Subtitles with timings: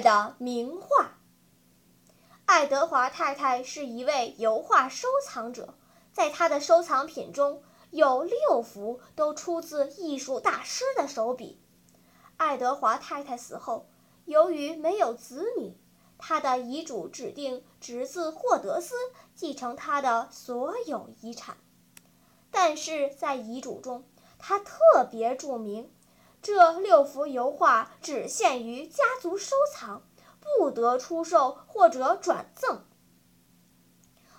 [0.00, 1.18] 的名画。
[2.46, 5.74] 爱德华太太是一位油画收藏者，
[6.12, 11.60] 在她的收藏品中有六幅都出自艺术大师的手笔。
[12.36, 13.86] 爱德华太太死后，
[14.24, 15.76] 由于没有子女，
[16.18, 18.94] 他的遗嘱指定侄子霍德斯
[19.34, 21.56] 继承他的所有遗产，
[22.50, 24.04] 但是在遗嘱中，
[24.38, 25.90] 他特别注明。
[26.44, 30.02] 这六幅油画只限于家族收藏，
[30.58, 32.84] 不得出售或者转赠。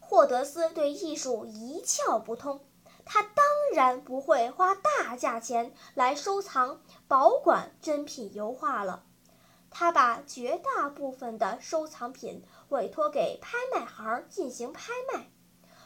[0.00, 2.66] 霍德斯对艺术一窍不通，
[3.04, 9.04] 他当然不会花大价钱来收藏、保管珍品油画了。
[9.70, 15.30] 他把绝大部分的收藏品委托给拍卖行进行拍卖，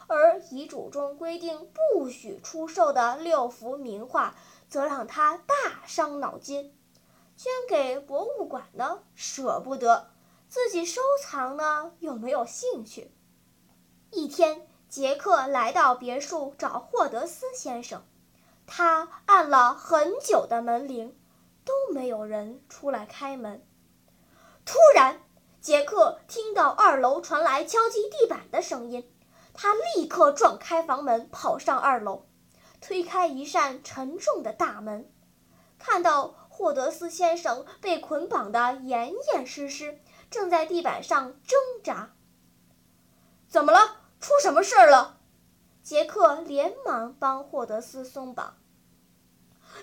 [0.07, 4.35] 而遗嘱中规定不许出售的六幅名画。
[4.69, 6.77] 则让他大伤脑筋，
[7.37, 10.11] 捐给博物馆呢舍不得，
[10.49, 13.13] 自己收藏呢又没有兴趣。
[14.11, 18.03] 一天，杰克来到别墅找霍德斯先生，
[18.67, 21.17] 他按了很久的门铃，
[21.65, 23.65] 都没有人出来开门。
[24.65, 25.23] 突然，
[25.61, 29.09] 杰克听到二楼传来敲击地板的声音，
[29.57, 32.27] 他立刻撞开房门，跑上二楼。
[32.79, 35.11] 推开一扇沉重的大门，
[35.79, 39.99] 看到霍德斯先生被捆绑得严严实实，
[40.31, 42.13] 正在地板上挣扎。
[43.49, 43.97] 怎么了？
[44.21, 45.19] 出什么事儿了？
[45.83, 48.59] 杰克连忙帮霍德斯松绑。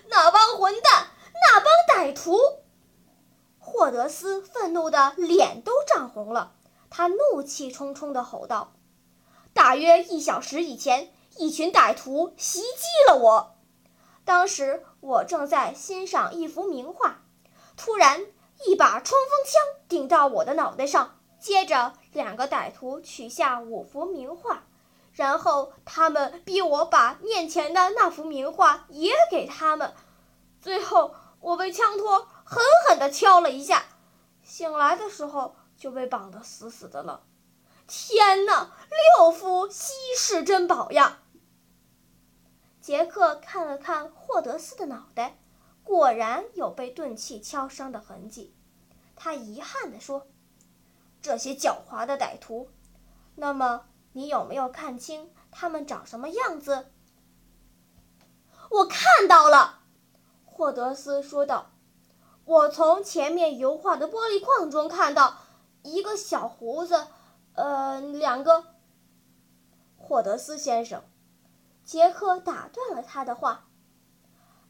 [0.08, 2.38] 那帮混蛋，那帮歹徒！
[3.58, 6.54] 霍德斯愤怒的脸都涨红了，
[6.90, 8.74] 他怒气冲冲地吼道
[9.54, 13.56] ：“大约一小时以前。”一群歹徒袭击了我，
[14.24, 17.22] 当时我正在欣赏一幅名画，
[17.76, 18.24] 突然
[18.64, 24.62] 一把冲锋枪顶到我的脑袋上，接着两个歹徒取下五幅名画，
[25.12, 29.92] 然后他们逼我把面前的那幅名画也给他们，
[30.60, 33.82] 最后我被枪托狠狠地敲了一下，
[34.44, 37.24] 醒来的时候就被绑得死死的了。
[37.86, 38.72] 天哪，
[39.18, 41.20] 六幅稀世珍宝呀！
[42.80, 45.38] 杰克看了看霍德斯的脑袋，
[45.82, 48.54] 果然有被钝器敲伤的痕迹。
[49.16, 50.26] 他遗憾地说
[51.20, 52.68] ：“这些狡猾的歹徒，
[53.34, 56.90] 那么你有没有看清他们长什么样子？”
[58.70, 59.80] 我看到了，
[60.46, 61.70] 霍德斯说道
[62.44, 65.36] ：“我从前面油画的玻璃框中看到
[65.82, 67.06] 一个小胡子，
[67.54, 68.64] 呃，两个。”
[69.98, 71.02] 霍德斯先生。
[71.84, 73.66] 杰克打断了他的话。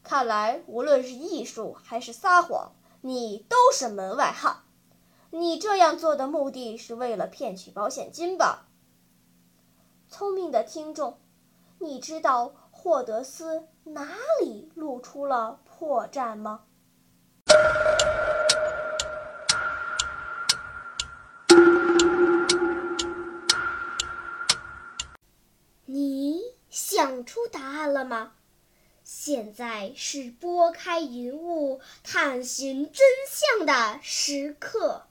[0.03, 4.63] 看来，无论是艺术还是撒谎，你都是门外汉。
[5.31, 8.67] 你这样做的目的是为了骗取保险金吧？
[10.09, 11.17] 聪明的听众，
[11.79, 16.65] 你知道霍德斯哪里露出了破绽吗？
[26.77, 28.33] 想出答案了吗？
[29.01, 35.03] 现在是拨开云雾探寻真相的时刻。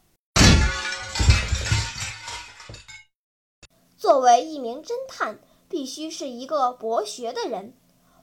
[3.96, 5.38] 作为一名侦探，
[5.70, 7.74] 必须是一个博学的人。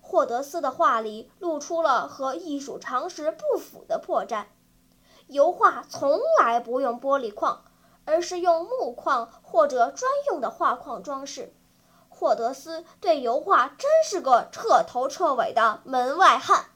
[0.02, 4.46] 霍德斯的画里露出了和艺术常识不符的破绽。
[5.26, 7.66] 油画从来不用玻璃框，
[8.06, 11.52] 而是用木框或者专用的画框装饰。
[12.22, 16.68] 霍德斯对油画真是个彻头彻尾的门外汉。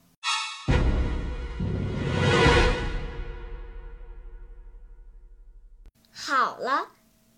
[6.12, 6.88] 好了，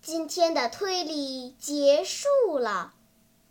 [0.00, 2.94] 今天的推理结束了。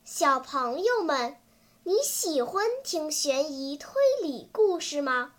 [0.03, 1.37] 小朋友们，
[1.83, 3.91] 你喜欢听悬疑推
[4.23, 5.33] 理故事吗？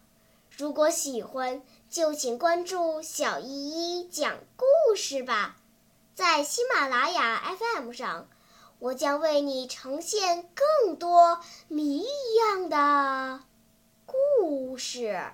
[0.56, 5.56] 如果喜欢，就请关注小依依讲故事吧，
[6.14, 8.28] 在喜马拉雅 FM 上。
[8.80, 13.40] 我将为你呈现更多谜一样的
[14.06, 15.32] 故事。